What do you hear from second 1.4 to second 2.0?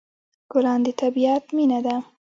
مینه ده.